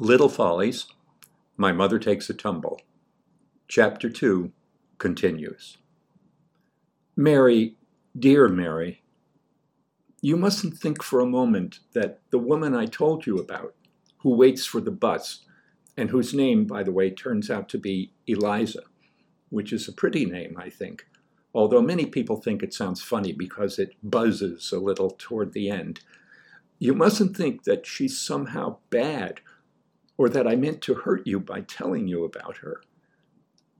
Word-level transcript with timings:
Little 0.00 0.28
Follies, 0.28 0.86
My 1.56 1.70
Mother 1.70 2.00
Takes 2.00 2.28
a 2.28 2.34
Tumble. 2.34 2.80
Chapter 3.68 4.10
2 4.10 4.50
continues. 4.98 5.78
Mary, 7.16 7.76
dear 8.18 8.48
Mary, 8.48 9.04
you 10.20 10.36
mustn't 10.36 10.76
think 10.76 11.00
for 11.00 11.20
a 11.20 11.26
moment 11.26 11.78
that 11.92 12.22
the 12.30 12.40
woman 12.40 12.74
I 12.74 12.86
told 12.86 13.24
you 13.24 13.36
about, 13.36 13.76
who 14.18 14.34
waits 14.34 14.66
for 14.66 14.80
the 14.80 14.90
bus, 14.90 15.44
and 15.96 16.10
whose 16.10 16.34
name, 16.34 16.64
by 16.64 16.82
the 16.82 16.90
way, 16.90 17.08
turns 17.10 17.48
out 17.48 17.68
to 17.68 17.78
be 17.78 18.10
Eliza, 18.26 18.82
which 19.50 19.72
is 19.72 19.86
a 19.86 19.92
pretty 19.92 20.24
name, 20.24 20.56
I 20.58 20.70
think, 20.70 21.06
although 21.54 21.80
many 21.80 22.06
people 22.06 22.40
think 22.40 22.64
it 22.64 22.74
sounds 22.74 23.00
funny 23.00 23.32
because 23.32 23.78
it 23.78 23.94
buzzes 24.02 24.72
a 24.72 24.80
little 24.80 25.14
toward 25.16 25.52
the 25.52 25.70
end. 25.70 26.00
You 26.80 26.94
mustn't 26.94 27.36
think 27.36 27.62
that 27.62 27.86
she's 27.86 28.20
somehow 28.20 28.78
bad 28.90 29.40
or 30.16 30.28
that 30.28 30.46
I 30.46 30.56
meant 30.56 30.80
to 30.82 30.94
hurt 30.94 31.26
you 31.26 31.40
by 31.40 31.62
telling 31.62 32.08
you 32.08 32.24
about 32.24 32.58
her. 32.58 32.82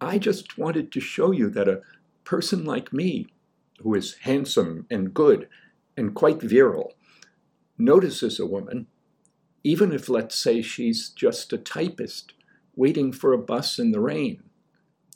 I 0.00 0.18
just 0.18 0.58
wanted 0.58 0.90
to 0.92 1.00
show 1.00 1.30
you 1.30 1.48
that 1.50 1.68
a 1.68 1.82
person 2.24 2.64
like 2.64 2.92
me, 2.92 3.26
who 3.80 3.94
is 3.94 4.16
handsome 4.22 4.86
and 4.90 5.14
good 5.14 5.48
and 5.96 6.14
quite 6.14 6.42
virile, 6.42 6.94
notices 7.78 8.38
a 8.40 8.46
woman, 8.46 8.86
even 9.62 9.92
if, 9.92 10.08
let's 10.08 10.34
say, 10.36 10.60
she's 10.60 11.08
just 11.08 11.52
a 11.52 11.58
typist 11.58 12.34
waiting 12.76 13.12
for 13.12 13.32
a 13.32 13.38
bus 13.38 13.78
in 13.78 13.92
the 13.92 14.00
rain, 14.00 14.42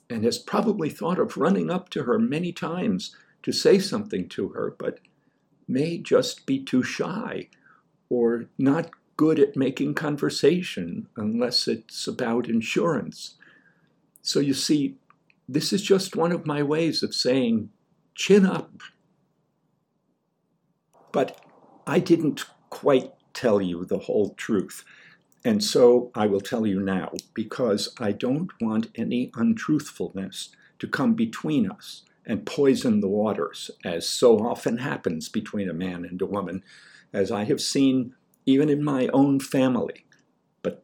and 0.09 0.25
has 0.25 0.39
probably 0.39 0.89
thought 0.89 1.19
of 1.19 1.37
running 1.37 1.71
up 1.71 1.91
to 1.91 2.05
her 2.05 2.19
many 2.19 2.53
times 2.53 3.15
to 3.43 3.53
say 3.53 3.79
something 3.79 4.29
to 4.29 4.51
her, 4.51 4.75
but 4.79 5.01
may 5.67 5.99
just 5.99 6.47
be 6.47 6.59
too 6.63 6.83
shy 6.83 7.49
or 8.09 8.47
not 8.57 8.91
good 9.19 9.41
at 9.41 9.57
making 9.57 9.93
conversation 9.95 11.09
unless 11.17 11.67
it's 11.67 12.07
about 12.07 12.49
insurance. 12.49 13.35
So 14.23 14.39
you 14.39 14.55
see, 14.55 14.95
this 15.49 15.73
is 15.73 15.83
just 15.83 16.17
one 16.17 16.31
of 16.31 16.47
my 16.47 16.63
ways 16.63 17.03
of 17.03 17.13
saying, 17.13 17.71
chin 18.15 18.47
up. 18.47 18.81
But 21.11 21.45
I 21.85 21.99
didn't 21.99 22.47
quite 22.71 23.13
tell 23.35 23.61
you 23.61 23.85
the 23.85 23.99
whole 23.99 24.35
truth. 24.35 24.85
And 25.45 25.65
so 25.65 26.13
I 26.15 26.27
will 26.27 26.41
tell 26.41 26.65
you 26.65 26.79
now, 26.79 27.13
because 27.35 27.93
I 27.99 28.13
don't 28.13 28.51
want 28.61 28.87
any 28.95 29.33
untruthfulness 29.35 30.51
to 30.79 30.87
come 30.87 31.15
between 31.15 31.69
us 31.69 32.05
and 32.25 32.47
poison 32.47 33.01
the 33.01 33.09
waters, 33.09 33.73
as 33.85 34.09
so 34.09 34.39
often 34.39 34.79
happens 34.79 35.29
between 35.29 35.69
a 35.69 35.75
man 35.75 36.05
and 36.05 36.23
a 36.23 36.27
woman, 36.27 36.63
as 37.13 37.33
I 37.33 37.45
have 37.45 37.61
seen 37.61 38.15
even 38.49 38.71
in 38.71 38.83
my 38.83 39.09
own 39.09 39.39
family. 39.39 40.07
But 40.63 40.83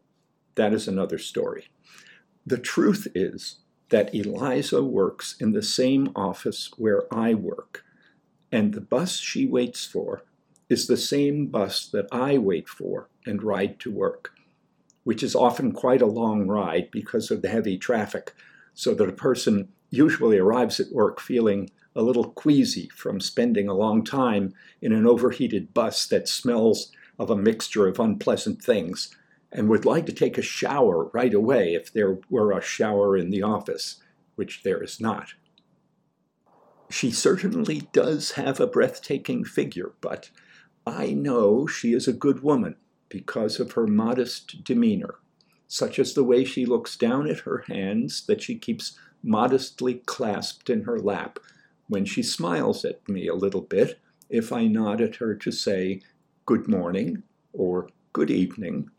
that 0.56 0.74
is 0.74 0.86
another 0.86 1.16
story. 1.16 1.68
The 2.44 2.58
truth 2.58 3.08
is 3.14 3.60
that 3.88 4.14
Eliza 4.14 4.84
works 4.84 5.34
in 5.40 5.52
the 5.52 5.62
same 5.62 6.12
office 6.14 6.70
where 6.76 7.02
I 7.12 7.32
work, 7.32 7.82
and 8.52 8.74
the 8.74 8.82
bus 8.82 9.16
she 9.16 9.46
waits 9.46 9.86
for 9.86 10.24
is 10.68 10.86
the 10.86 10.98
same 10.98 11.46
bus 11.46 11.86
that 11.86 12.06
I 12.12 12.36
wait 12.36 12.68
for 12.68 13.08
and 13.24 13.42
ride 13.42 13.80
to 13.80 13.90
work, 13.90 14.32
which 15.04 15.22
is 15.22 15.34
often 15.34 15.72
quite 15.72 16.02
a 16.02 16.06
long 16.06 16.46
ride 16.46 16.90
because 16.90 17.30
of 17.30 17.40
the 17.40 17.48
heavy 17.48 17.78
traffic, 17.78 18.34
so 18.74 18.92
that 18.92 19.08
a 19.08 19.12
person 19.12 19.68
usually 19.88 20.36
arrives 20.36 20.80
at 20.80 20.92
work 20.92 21.18
feeling 21.18 21.70
a 21.96 22.02
little 22.02 22.28
queasy 22.30 22.90
from 22.90 23.20
spending 23.20 23.68
a 23.68 23.74
long 23.74 24.04
time 24.04 24.52
in 24.82 24.92
an 24.92 25.06
overheated 25.06 25.72
bus 25.72 26.06
that 26.08 26.28
smells 26.28 26.92
of 27.18 27.30
a 27.30 27.36
mixture 27.36 27.86
of 27.86 28.00
unpleasant 28.00 28.62
things 28.62 29.14
and 29.52 29.68
would 29.68 29.84
like 29.84 30.06
to 30.06 30.12
take 30.12 30.36
a 30.36 30.42
shower 30.42 31.10
right 31.12 31.32
away 31.32 31.74
if 31.74 31.92
there 31.92 32.18
were 32.28 32.52
a 32.52 32.60
shower 32.60 33.16
in 33.16 33.30
the 33.30 33.42
office, 33.42 34.02
which 34.34 34.62
there 34.64 34.82
is 34.82 35.00
not. 35.00 35.34
She 36.90 37.10
certainly 37.10 37.89
does 37.92 38.33
have 38.33 38.61
a 38.61 38.66
breathtaking 38.66 39.44
figure, 39.44 39.92
but 40.00 40.30
I 40.86 41.12
know 41.12 41.66
she 41.66 41.94
is 41.94 42.06
a 42.08 42.12
good 42.12 42.42
woman 42.42 42.77
because 43.08 43.60
of 43.60 43.72
her 43.72 43.86
modest 43.86 44.64
demeanor, 44.64 45.16
such 45.68 45.98
as 45.98 46.14
the 46.14 46.24
way 46.24 46.44
she 46.44 46.66
looks 46.66 46.96
down 46.96 47.28
at 47.28 47.40
her 47.40 47.64
hands 47.68 48.27
that 48.27 48.42
she 48.42 48.56
keeps 48.56 48.98
modestly 49.22 49.94
clasped 50.06 50.68
in 50.68 50.83
her 50.83 50.98
lap 50.98 51.39
when 51.89 52.05
she 52.05 52.22
smiles 52.22 52.84
at 52.84 53.08
me 53.08 53.28
a 53.28 53.34
little 53.34 53.60
bit 53.60 54.00
if 54.28 54.52
I 54.52 54.66
nod 54.66 55.00
at 55.00 55.16
her 55.16 55.34
to 55.34 55.50
say, 55.52 56.00
good 56.46 56.68
morning 56.68 57.22
or 57.55 57.88
good 58.12 58.30
evening, 58.30 58.90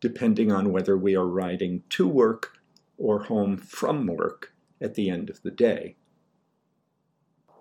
depending 0.00 0.50
on 0.50 0.72
whether 0.72 0.96
we 0.96 1.14
are 1.14 1.26
riding 1.26 1.82
to 1.90 2.08
work 2.08 2.56
or 2.96 3.24
home 3.24 3.58
from 3.58 4.06
work 4.06 4.54
at 4.80 4.94
the 4.94 5.10
end 5.10 5.28
of 5.28 5.42
the 5.42 5.50
day. 5.50 5.96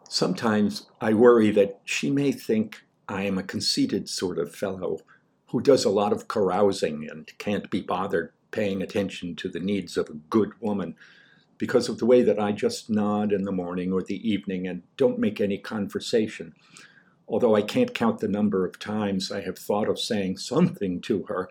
Sometimes 0.07 0.87
I 1.01 1.13
worry 1.13 1.51
that 1.51 1.81
she 1.83 2.09
may 2.09 2.31
think 2.31 2.83
I 3.09 3.23
am 3.23 3.37
a 3.37 3.43
conceited 3.43 4.07
sort 4.07 4.37
of 4.39 4.55
fellow 4.55 4.99
who 5.47 5.59
does 5.59 5.83
a 5.83 5.89
lot 5.89 6.13
of 6.13 6.29
carousing 6.29 7.09
and 7.09 7.29
can't 7.37 7.69
be 7.69 7.81
bothered 7.81 8.31
paying 8.51 8.81
attention 8.81 9.35
to 9.35 9.49
the 9.49 9.59
needs 9.59 9.97
of 9.97 10.09
a 10.09 10.13
good 10.29 10.51
woman 10.61 10.95
because 11.57 11.89
of 11.89 11.97
the 11.97 12.05
way 12.05 12.21
that 12.21 12.39
I 12.39 12.53
just 12.53 12.89
nod 12.89 13.33
in 13.33 13.43
the 13.43 13.51
morning 13.51 13.91
or 13.91 14.03
the 14.03 14.29
evening 14.29 14.67
and 14.67 14.83
don't 14.95 15.19
make 15.19 15.41
any 15.41 15.57
conversation 15.57 16.53
although 17.27 17.55
I 17.55 17.61
can't 17.61 17.93
count 17.93 18.19
the 18.19 18.27
number 18.27 18.65
of 18.65 18.79
times 18.79 19.31
I 19.31 19.41
have 19.41 19.57
thought 19.57 19.89
of 19.89 19.99
saying 19.99 20.37
something 20.37 21.01
to 21.01 21.23
her 21.23 21.49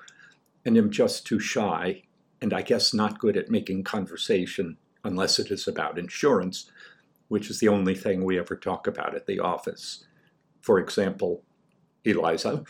and 0.65 0.77
am 0.77 0.91
just 0.91 1.27
too 1.27 1.39
shy, 1.39 2.03
and 2.41 2.53
I 2.53 2.63
guess 2.63 2.95
not 2.95 3.19
good 3.19 3.37
at 3.37 3.51
making 3.51 3.85
conversation 3.85 4.77
unless 5.05 5.39
it 5.39 5.51
is 5.51 5.67
about 5.67 5.99
insurance, 5.99 6.71
which 7.29 7.51
is 7.51 7.61
the 7.61 7.69
only 7.69 7.95
thing 7.95 8.25
we 8.25 8.39
ever 8.39 8.57
talk 8.57 8.87
about 8.87 9.15
at 9.15 9.27
the 9.27 9.41
office. 9.41 10.05
For 10.61 10.79
example, 10.79 11.43
Eliza, 12.05 12.65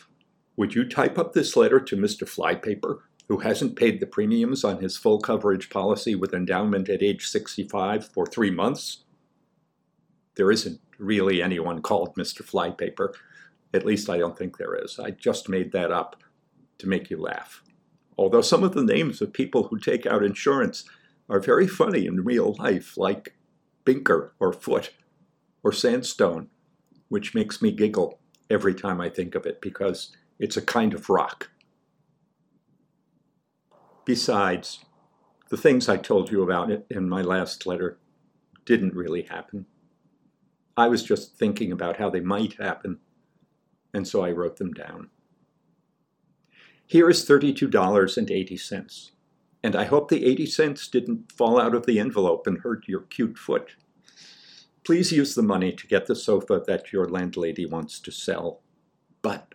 would 0.57 0.75
you 0.75 0.89
type 0.89 1.19
up 1.19 1.33
this 1.33 1.57
letter 1.57 1.81
to 1.81 1.97
Mr. 1.97 2.27
Flypaper, 2.29 2.99
who 3.29 3.39
hasn't 3.39 3.77
paid 3.77 4.01
the 4.01 4.07
premiums 4.07 4.65
on 4.65 4.81
his 4.81 4.97
full 4.97 5.19
coverage 5.21 5.71
policy 5.71 6.15
with 6.15 6.35
endowment 6.35 6.89
at 6.89 7.03
age 7.03 7.27
65 7.27 8.07
for 8.07 8.27
three 8.27 8.51
months? 8.51 9.05
There 10.35 10.51
isn't 10.51 10.81
really 10.99 11.43
anyone 11.43 11.83
called 11.83 12.15
Mr. 12.17 12.45
Flypaper. 12.45 13.15
At 13.75 13.87
least 13.87 14.11
I 14.11 14.19
don't 14.19 14.37
think 14.37 14.59
there 14.59 14.75
is. 14.75 14.99
I 14.99 15.11
just 15.11 15.49
made 15.49 15.73
that 15.73 15.91
up 15.91 16.23
to 16.79 16.89
make 16.89 17.11
you 17.11 17.21
laugh. 17.21 17.63
Although 18.19 18.43
some 18.43 18.63
of 18.63 18.75
the 18.75 18.85
names 18.85 19.21
of 19.23 19.33
people 19.33 19.69
who 19.69 19.79
take 19.79 20.07
out 20.07 20.25
insurance 20.25 20.85
are 21.29 21.41
very 21.41 21.67
funny 21.67 22.07
in 22.07 22.25
real 22.25 22.55
life, 22.59 22.97
like 22.97 23.35
Binker 23.85 24.31
or 24.39 24.53
Foot 24.53 24.93
or 25.63 25.73
Sandstone, 25.73 26.49
which 27.09 27.35
makes 27.35 27.63
me 27.63 27.73
giggle 27.73 28.19
every 28.51 28.75
time 28.75 29.01
I 29.01 29.09
think 29.09 29.35
of 29.35 29.47
it 29.47 29.61
because 29.61 30.15
it's 30.39 30.57
a 30.57 30.63
kind 30.63 30.93
of 30.93 31.09
rock. 31.09 31.51
Besides, 34.05 34.85
the 35.49 35.57
things 35.57 35.89
I 35.89 35.97
told 35.97 36.31
you 36.31 36.43
about 36.43 36.71
it 36.71 36.87
in 36.91 37.09
my 37.09 37.23
last 37.23 37.67
letter 37.67 37.99
didn't 38.65 38.95
really 38.95 39.23
happen. 39.23 39.67
I 40.77 40.89
was 40.89 41.03
just 41.03 41.37
thinking 41.37 41.71
about 41.71 41.99
how 41.99 42.09
they 42.09 42.21
might 42.21 42.55
happen, 42.55 42.99
and 43.93 44.09
so 44.09 44.25
I 44.25 44.31
wrote 44.31 44.57
them 44.57 44.73
down. 44.73 45.11
Here 46.87 47.11
is 47.11 47.27
$32.80, 47.27 49.11
and 49.63 49.77
I 49.77 49.85
hope 49.85 50.09
the 50.09 50.25
80 50.25 50.47
cents 50.47 50.89
didn't 50.89 51.33
fall 51.33 51.61
out 51.61 51.75
of 51.75 51.87
the 51.87 51.99
envelope 51.99 52.47
and 52.47 52.59
hurt 52.59 52.89
your 52.89 53.03
cute 53.03 53.39
foot. 53.39 53.77
Please 54.85 55.13
use 55.13 55.35
the 55.35 55.43
money 55.43 55.73
to 55.73 55.87
get 55.87 56.07
the 56.07 56.17
sofa 56.17 56.63
that 56.67 56.93
your 56.93 57.09
landlady 57.09 57.67
wants 57.67 58.01
to 58.01 58.11
sell, 58.11 58.61
but 59.21 59.55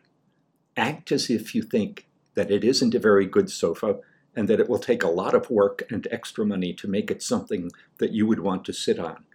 act 0.75 1.11
as 1.11 1.29
if 1.29 1.53
you 1.53 1.63
think 1.63 2.07
that 2.35 2.51
it 2.51 2.63
isn't 2.63 2.95
a 2.95 2.99
very 2.99 3.25
good 3.25 3.49
sofa 3.49 3.99
and 4.35 4.47
that 4.47 4.59
it 4.59 4.69
will 4.69 4.79
take 4.79 5.03
a 5.03 5.09
lot 5.09 5.33
of 5.33 5.49
work 5.49 5.83
and 5.89 6.07
extra 6.11 6.45
money 6.45 6.71
to 6.71 6.87
make 6.87 7.09
it 7.09 7.23
something 7.23 7.71
that 7.97 8.11
you 8.11 8.27
would 8.27 8.39
want 8.39 8.63
to 8.63 8.71
sit 8.71 8.99
on 8.99 9.25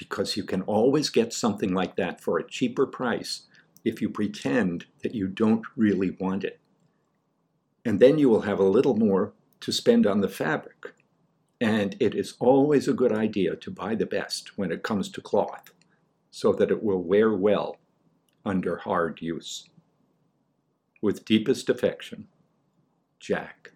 because 0.00 0.34
you 0.34 0.42
can 0.42 0.62
always 0.62 1.10
get 1.10 1.30
something 1.30 1.74
like 1.74 1.94
that 1.94 2.22
for 2.22 2.38
a 2.38 2.48
cheaper 2.48 2.86
price 2.86 3.42
if 3.84 4.00
you 4.00 4.08
pretend 4.08 4.86
that 5.02 5.14
you 5.14 5.28
don't 5.28 5.62
really 5.76 6.16
want 6.18 6.42
it. 6.42 6.58
And 7.84 8.00
then 8.00 8.18
you 8.18 8.30
will 8.30 8.40
have 8.40 8.58
a 8.58 8.64
little 8.76 8.96
more 8.96 9.34
to 9.60 9.70
spend 9.70 10.06
on 10.06 10.22
the 10.22 10.28
fabric. 10.28 10.94
And 11.60 11.96
it 12.00 12.14
is 12.14 12.32
always 12.40 12.88
a 12.88 12.94
good 12.94 13.12
idea 13.12 13.56
to 13.56 13.70
buy 13.70 13.94
the 13.94 14.06
best 14.06 14.56
when 14.56 14.72
it 14.72 14.82
comes 14.82 15.10
to 15.10 15.20
cloth, 15.20 15.74
so 16.30 16.50
that 16.54 16.70
it 16.70 16.82
will 16.82 17.02
wear 17.02 17.34
well 17.34 17.76
under 18.46 18.78
hard 18.78 19.20
use. 19.20 19.68
With 21.02 21.26
deepest 21.26 21.68
affection, 21.68 22.28
Jack. 23.18 23.72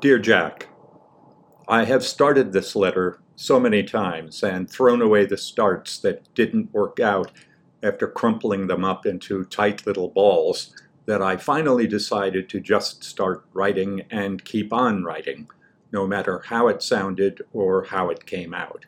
Dear 0.00 0.18
Jack, 0.18 0.68
I 1.66 1.84
have 1.84 2.04
started 2.04 2.52
this 2.52 2.76
letter 2.76 3.20
so 3.36 3.58
many 3.58 3.82
times 3.82 4.42
and 4.42 4.68
thrown 4.68 5.00
away 5.00 5.24
the 5.24 5.38
starts 5.38 5.98
that 6.00 6.22
didn't 6.34 6.74
work 6.74 7.00
out 7.00 7.30
after 7.82 8.06
crumpling 8.06 8.66
them 8.66 8.84
up 8.84 9.06
into 9.06 9.44
tight 9.46 9.86
little 9.86 10.10
balls 10.10 10.76
that 11.06 11.22
I 11.22 11.38
finally 11.38 11.86
decided 11.86 12.50
to 12.50 12.60
just 12.60 13.02
start 13.02 13.46
writing 13.54 14.02
and 14.10 14.44
keep 14.44 14.74
on 14.74 15.04
writing, 15.04 15.48
no 15.90 16.06
matter 16.06 16.42
how 16.44 16.68
it 16.68 16.82
sounded 16.82 17.40
or 17.54 17.84
how 17.84 18.10
it 18.10 18.26
came 18.26 18.52
out. 18.52 18.84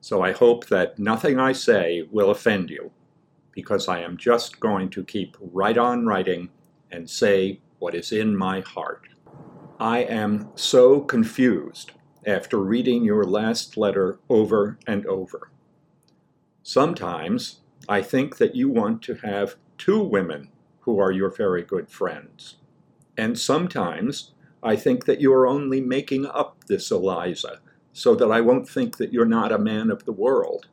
So 0.00 0.22
I 0.22 0.30
hope 0.30 0.66
that 0.66 1.00
nothing 1.00 1.40
I 1.40 1.50
say 1.50 2.06
will 2.12 2.30
offend 2.30 2.70
you, 2.70 2.92
because 3.50 3.88
I 3.88 4.00
am 4.00 4.16
just 4.16 4.60
going 4.60 4.88
to 4.90 5.02
keep 5.02 5.36
right 5.40 5.76
on 5.76 6.06
writing 6.06 6.48
and 6.92 7.10
say 7.10 7.60
what 7.80 7.96
is 7.96 8.12
in 8.12 8.36
my 8.36 8.60
heart. 8.60 9.08
I 9.80 10.04
am 10.04 10.50
so 10.54 11.00
confused 11.00 11.90
after 12.26 12.58
reading 12.58 13.04
your 13.04 13.24
last 13.24 13.76
letter 13.76 14.18
over 14.28 14.78
and 14.86 15.06
over. 15.06 15.50
Sometimes 16.62 17.60
I 17.88 18.02
think 18.02 18.38
that 18.38 18.54
you 18.54 18.68
want 18.68 19.02
to 19.02 19.16
have 19.16 19.56
two 19.76 20.00
women 20.00 20.48
who 20.80 20.98
are 20.98 21.12
your 21.12 21.30
very 21.30 21.62
good 21.62 21.90
friends. 21.90 22.56
And 23.16 23.38
sometimes 23.38 24.32
I 24.62 24.76
think 24.76 25.04
that 25.04 25.20
you 25.20 25.32
are 25.32 25.46
only 25.46 25.80
making 25.80 26.26
up 26.26 26.64
this 26.66 26.90
Eliza 26.90 27.60
so 27.92 28.14
that 28.14 28.30
I 28.30 28.40
won't 28.40 28.68
think 28.68 28.96
that 28.96 29.12
you're 29.12 29.24
not 29.24 29.52
a 29.52 29.58
man 29.58 29.90
of 29.90 30.04
the 30.04 30.12
world. 30.12 30.68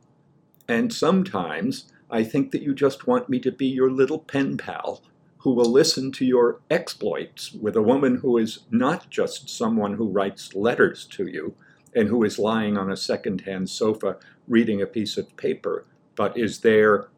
And 0.66 0.92
sometimes 0.92 1.92
I 2.10 2.24
think 2.24 2.50
that 2.52 2.62
you 2.62 2.74
just 2.74 3.06
want 3.06 3.28
me 3.28 3.38
to 3.40 3.52
be 3.52 3.66
your 3.66 3.90
little 3.90 4.18
pen 4.18 4.56
pal 4.56 5.02
who 5.42 5.52
will 5.52 5.70
listen 5.70 6.12
to 6.12 6.24
your 6.24 6.60
exploits 6.70 7.52
with 7.52 7.74
a 7.74 7.82
woman 7.82 8.16
who 8.16 8.38
is 8.38 8.60
not 8.70 9.10
just 9.10 9.50
someone 9.50 9.94
who 9.94 10.08
writes 10.08 10.54
letters 10.54 11.04
to 11.04 11.26
you 11.26 11.54
and 11.94 12.08
who 12.08 12.22
is 12.22 12.38
lying 12.38 12.78
on 12.78 12.90
a 12.90 12.96
second-hand 12.96 13.68
sofa 13.68 14.16
reading 14.46 14.80
a 14.80 14.86
piece 14.86 15.18
of 15.18 15.36
paper, 15.36 15.84
but 16.14 16.36
is 16.38 16.60
there 16.60 17.08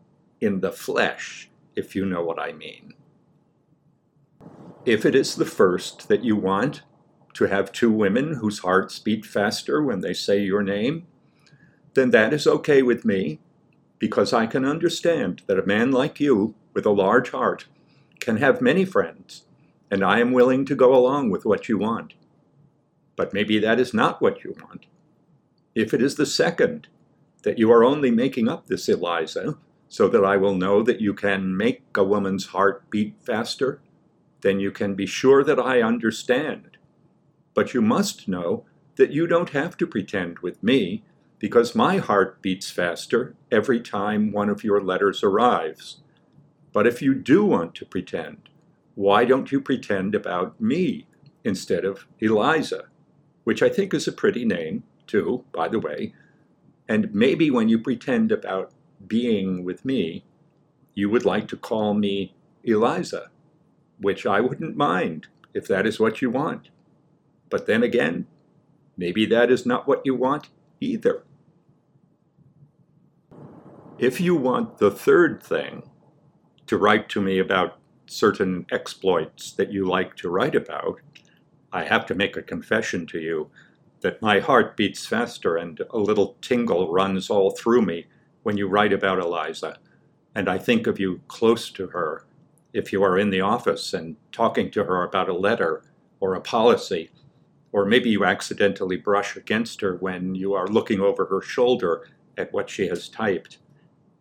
in 0.41 0.61
the 0.61 0.73
flesh 0.73 1.51
if 1.77 1.95
you 1.95 2.07
know 2.07 2.23
what 2.25 2.39
I 2.39 2.53
mean. 2.53 2.95
If 4.87 5.05
it 5.05 5.15
is 5.15 5.37
the 5.37 5.45
first 5.45 6.09
that 6.09 6.25
you 6.25 6.37
want, 6.37 6.83
to 7.35 7.45
have 7.45 7.73
two 7.73 7.91
women 7.91 8.35
whose 8.35 8.61
hearts 8.61 8.99
beat 8.99 9.27
faster 9.27 9.83
when 9.83 10.01
they 10.01 10.15
say 10.15 10.41
your 10.41 10.63
name, 10.63 11.07
then 11.95 12.11
that 12.11 12.33
is 12.33 12.47
okay 12.47 12.81
with 12.81 13.05
me, 13.05 13.41
because 13.99 14.33
I 14.33 14.47
can 14.47 14.65
understand 14.65 15.43
that 15.47 15.59
a 15.59 15.67
man 15.67 15.91
like 15.91 16.21
you, 16.21 16.55
with 16.73 16.87
a 16.87 16.91
large 16.91 17.31
heart, 17.31 17.67
can 18.25 18.39
have 18.39 18.61
many 18.61 18.85
friends, 18.85 19.45
and 19.91 20.03
I 20.03 20.19
am 20.19 20.33
willing 20.33 20.65
to 20.67 20.75
go 20.75 20.95
along 20.95 21.31
with 21.31 21.45
what 21.45 21.69
you 21.69 21.79
want. 21.79 22.15
But 23.17 23.33
maybe 23.33 23.59
that 23.61 23.79
is 23.79 23.95
not 23.95 24.21
what 24.21 24.43
you 24.43 24.57
want. 24.61 24.87
If 25.75 25.95
it 25.95 26.03
is 26.03 26.17
the 26.17 26.27
second, 26.27 26.89
that 27.43 27.59
you 27.59 27.71
are 27.71 27.85
only 27.85 28.11
making 28.11 28.49
up 28.49 28.67
this 28.67 28.89
Eliza, 28.89 29.59
so 29.89 30.09
that 30.09 30.25
I 30.25 30.37
will 30.37 30.57
know 30.57 30.83
that 30.83 31.01
you 31.01 31.15
can 31.15 31.57
make 31.57 31.83
a 31.95 32.03
woman's 32.03 32.47
heart 32.47 32.91
beat 32.91 33.15
faster, 33.25 33.81
then 34.41 34.59
you 34.59 34.73
can 34.73 34.95
be 34.95 35.07
sure 35.07 35.45
that 35.45 35.61
I 35.61 35.83
understand. 35.83 36.79
But 37.55 37.75
you 37.75 37.83
must 37.83 38.27
know 38.27 38.65
that 38.97 39.13
you 39.13 39.27
don't 39.27 39.51
have 39.51 39.77
to 39.77 39.87
pretend 39.87 40.41
with 40.41 40.63
me, 40.63 41.05
because 41.39 41.75
my 41.75 41.99
heart 41.99 42.41
beats 42.41 42.71
faster 42.71 43.35
every 43.53 43.81
time 43.81 44.33
one 44.33 44.49
of 44.49 44.65
your 44.65 44.81
letters 44.81 45.23
arrives. 45.23 45.99
But 46.75 46.89
if 46.89 47.01
you 47.01 47.15
do 47.15 47.45
want 47.45 47.75
to 47.77 47.87
pretend, 47.87 48.51
why 48.97 49.25
don't 49.25 49.51
you 49.53 49.61
pretend 49.61 50.15
about 50.15 50.61
me 50.61 51.07
instead 51.45 51.85
of 51.85 52.07
Eliza, 52.19 52.87
which 53.45 53.63
I 53.63 53.69
think 53.69 53.95
is 53.95 54.09
a 54.09 54.13
pretty 54.13 54.45
name, 54.45 54.83
too, 55.07 55.45
by 55.53 55.69
the 55.69 55.79
way. 55.79 56.15
And 56.89 57.15
maybe 57.15 57.49
when 57.49 57.69
you 57.69 57.79
pretend 57.79 58.33
about 58.33 58.73
being 59.07 59.65
with 59.65 59.85
me, 59.85 60.25
you 60.95 61.09
would 61.09 61.25
like 61.25 61.47
to 61.49 61.57
call 61.57 61.95
me 61.95 62.35
Eliza, 62.65 63.31
which 64.01 64.27
I 64.27 64.41
wouldn't 64.41 64.77
mind 64.77 65.29
if 65.55 65.69
that 65.69 65.87
is 65.87 66.01
what 66.01 66.21
you 66.21 66.29
want. 66.29 66.71
But 67.51 67.67
then 67.67 67.85
again, 67.85 68.27
maybe 68.97 69.27
that 69.27 69.49
is 69.49 69.65
not 69.65 69.87
what 69.87 70.03
you 70.05 70.17
want 70.17 70.49
either. 70.81 71.23
If 73.97 74.21
you 74.21 74.35
want 74.35 74.79
the 74.79 74.91
third 74.91 75.41
thing, 75.41 75.89
to 76.67 76.79
write 76.79 77.09
to 77.11 77.21
me 77.21 77.39
about 77.39 77.79
certain 78.07 78.67
exploits 78.71 79.53
that 79.53 79.73
you 79.73 79.87
like 79.87 80.15
to 80.17 80.29
write 80.29 80.55
about, 80.55 81.01
I 81.73 81.85
have 81.85 82.07
to 82.07 82.15
make 82.15 82.37
a 82.37 82.43
confession 82.43 83.07
to 83.09 83.19
you 83.19 83.51
that 84.01 84.23
my 84.23 84.39
heart 84.39 84.77
beats 84.77 85.07
faster 85.07 85.57
and 85.57 85.81
a 85.91 85.99
little 85.99 86.37
tingle 86.41 86.93
runs 86.93 87.31
all 87.31 87.51
through 87.51 87.83
me 87.83 88.07
when 88.43 88.57
you 88.57 88.69
write 88.69 88.93
about 88.93 89.19
Eliza, 89.19 89.79
and 90.35 90.49
I 90.49 90.59
think 90.59 90.87
of 90.87 91.01
you 91.01 91.21
close 91.29 91.71
to 91.71 91.87
her 91.89 92.27
if 92.73 92.93
you 92.93 93.03
are 93.03 93.19
in 93.19 93.31
the 93.31 93.41
office 93.41 93.95
and 93.95 94.17
talking 94.33 94.71
to 94.73 94.85
her 94.85 95.03
about 95.03 95.29
a 95.29 95.35
letter 95.35 95.83
or 96.21 96.35
a 96.35 96.41
policy, 96.41 97.11
or 97.73 97.87
maybe 97.87 98.11
you 98.11 98.25
accidentally 98.25 98.97
brush 98.97 99.37
against 99.37 99.81
her 99.81 99.97
when 99.97 100.35
you 100.35 100.53
are 100.53 100.69
looking 100.69 101.01
over 101.01 101.25
her 101.27 101.41
shoulder 101.41 102.09
at 102.37 102.53
what 102.53 102.69
she 102.69 102.89
has 102.89 103.09
typed. 103.09 103.59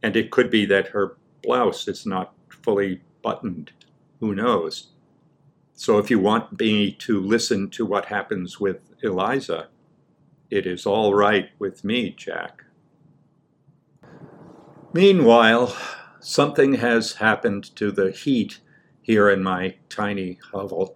And 0.01 0.16
it 0.16 0.31
could 0.31 0.50
be 0.50 0.66
that 0.68 0.88
her 0.90 1.18
blouse 1.44 1.88
is 1.88 2.06
not 2.06 2.34
fully 2.50 3.01
buttoned. 3.22 3.72
Who 4.19 4.34
knows? 4.34 4.92
So 5.74 5.98
if 5.98 6.10
you 6.10 6.19
want 6.19 6.60
me 6.60 6.92
to 6.94 7.19
listen 7.19 7.69
to 7.72 7.86
what 7.86 8.06
happens 8.06 8.60
with 8.60 8.94
Eliza, 9.04 9.68
it 10.50 10.66
is 10.66 10.86
all 10.86 11.13
right 11.13 11.50
with 11.60 11.84
me, 11.84 12.12
Jack. 12.12 12.63
Meanwhile, 14.94 15.75
something 16.19 16.75
has 16.75 17.13
happened 17.13 17.75
to 17.75 17.92
the 17.92 18.12
heat 18.12 18.60
here 19.01 19.30
in 19.30 19.44
my 19.44 19.75
tiny 19.90 20.40
hovel, 20.51 20.95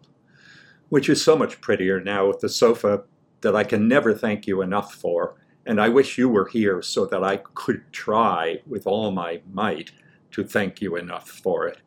which 0.89 1.09
is 1.09 1.23
so 1.23 1.35
much 1.35 1.59
prettier 1.59 1.99
now 1.99 2.27
with 2.27 2.39
the 2.39 2.49
sofa 2.49 3.03
that 3.41 3.55
I 3.55 3.63
can 3.63 3.87
never 3.87 4.13
thank 4.13 4.47
you 4.47 4.61
enough 4.61 4.93
for, 4.93 5.35
and 5.65 5.81
I 5.81 5.89
wish 5.89 6.17
you 6.17 6.29
were 6.29 6.47
here 6.47 6.81
so 6.81 7.05
that 7.07 7.23
I 7.23 7.37
could 7.37 7.91
try 7.91 8.61
with 8.65 8.87
all 8.87 9.11
my 9.11 9.41
might 9.51 9.91
to 10.37 10.43
thank 10.43 10.81
you 10.83 10.95
enough 10.95 11.27
for 11.27 11.65
it. 11.65 11.79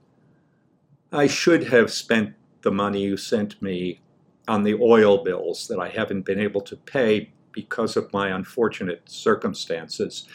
I 1.13 1.29
should 1.29 1.69
have 1.69 1.93
spent 1.93 2.35
the 2.63 2.73
money 2.73 3.03
you 3.03 3.17
sent 3.17 3.63
me 3.63 4.01
on 4.49 4.65
the 4.65 4.75
oil 4.75 5.23
bills 5.23 5.69
that 5.69 5.79
I 5.79 5.89
haven't 5.89 6.23
been 6.27 6.41
able 6.41 6.61
to 6.63 6.75
pay 6.75 7.31
because 7.53 7.97
of 7.97 8.13
my 8.13 8.31
unfortunate 8.31 9.03
circumstances. 9.09 10.27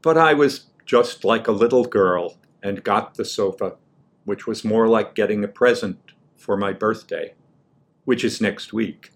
But 0.00 0.16
I 0.16 0.32
was 0.32 0.68
just 0.86 1.26
like 1.26 1.46
a 1.46 1.52
little 1.52 1.84
girl 1.84 2.38
and 2.62 2.82
got 2.82 3.16
the 3.16 3.24
sofa, 3.26 3.76
which 4.24 4.46
was 4.46 4.64
more 4.64 4.88
like 4.88 5.14
getting 5.14 5.44
a 5.44 5.48
present 5.48 6.12
for 6.38 6.56
my 6.56 6.72
birthday, 6.72 7.34
which 8.06 8.24
is 8.24 8.40
next 8.40 8.72
week. 8.72 9.10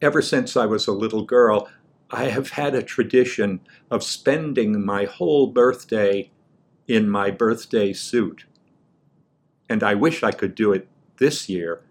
Ever 0.00 0.22
since 0.22 0.56
I 0.56 0.66
was 0.66 0.86
a 0.86 0.92
little 0.92 1.24
girl, 1.24 1.68
I 2.12 2.26
have 2.26 2.50
had 2.50 2.76
a 2.76 2.82
tradition 2.82 3.58
of 3.90 4.04
spending 4.04 4.84
my 4.84 5.06
whole 5.06 5.48
birthday 5.48 6.30
in 6.88 7.08
my 7.08 7.30
birthday 7.30 7.92
suit. 7.92 8.46
And 9.68 9.82
I 9.82 9.94
wish 9.94 10.22
I 10.22 10.32
could 10.32 10.54
do 10.54 10.72
it 10.72 10.88
this 11.18 11.48
year 11.48 11.82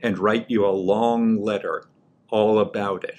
and 0.00 0.18
write 0.18 0.50
you 0.50 0.66
a 0.66 0.70
long 0.70 1.42
letter 1.42 1.84
all 2.28 2.58
about 2.58 3.04
it. 3.04 3.16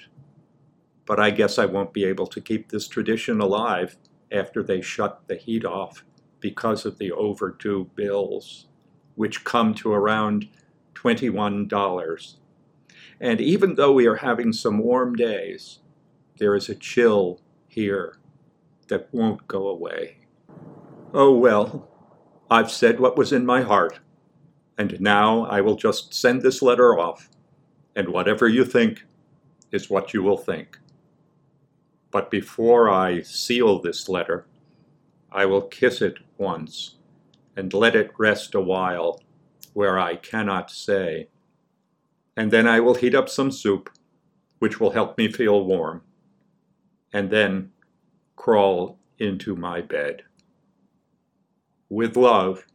But 1.05 1.19
I 1.19 1.31
guess 1.31 1.57
I 1.57 1.65
won't 1.65 1.91
be 1.91 2.05
able 2.05 2.27
to 2.27 2.39
keep 2.39 2.69
this 2.69 2.87
tradition 2.87 3.41
alive 3.41 3.97
after 4.31 4.61
they 4.61 4.81
shut 4.81 5.21
the 5.27 5.35
heat 5.35 5.65
off 5.65 6.05
because 6.39 6.85
of 6.85 6.97
the 6.97 7.11
overdue 7.11 7.89
bills, 7.95 8.67
which 9.15 9.43
come 9.43 9.73
to 9.75 9.91
around 9.91 10.47
$21. 10.93 12.35
And 13.19 13.41
even 13.41 13.75
though 13.75 13.93
we 13.93 14.07
are 14.07 14.17
having 14.17 14.53
some 14.53 14.79
warm 14.79 15.15
days, 15.15 15.79
there 16.37 16.55
is 16.55 16.69
a 16.69 16.75
chill 16.75 17.39
here 17.67 18.17
that 18.87 19.07
won't 19.13 19.47
go 19.47 19.67
away. 19.67 20.17
Oh 21.15 21.31
well, 21.31 21.87
I've 22.49 22.71
said 22.71 22.99
what 22.99 23.15
was 23.15 23.31
in 23.31 23.45
my 23.45 23.61
heart, 23.61 23.99
and 24.79 24.99
now 24.99 25.45
I 25.45 25.61
will 25.61 25.75
just 25.75 26.11
send 26.11 26.41
this 26.41 26.63
letter 26.63 26.97
off, 26.97 27.29
and 27.95 28.09
whatever 28.09 28.47
you 28.47 28.65
think 28.65 29.05
is 29.71 29.91
what 29.91 30.15
you 30.15 30.23
will 30.23 30.37
think. 30.37 30.79
But 32.09 32.31
before 32.31 32.89
I 32.89 33.21
seal 33.21 33.79
this 33.79 34.09
letter, 34.09 34.47
I 35.31 35.45
will 35.45 35.61
kiss 35.61 36.01
it 36.01 36.17
once 36.39 36.95
and 37.55 37.71
let 37.75 37.95
it 37.95 38.09
rest 38.17 38.55
a 38.55 38.61
while 38.61 39.21
where 39.73 39.99
I 39.99 40.15
cannot 40.15 40.71
say. 40.71 41.27
And 42.35 42.49
then 42.49 42.67
I 42.67 42.79
will 42.79 42.95
heat 42.95 43.13
up 43.13 43.29
some 43.29 43.51
soup, 43.51 43.91
which 44.57 44.79
will 44.79 44.91
help 44.91 45.19
me 45.19 45.31
feel 45.31 45.63
warm, 45.63 46.01
and 47.11 47.29
then 47.29 47.71
crawl 48.35 48.97
into 49.19 49.55
my 49.55 49.79
bed. 49.79 50.23
With 51.93 52.17
love, 52.17 52.65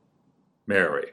Mary. 0.69 1.11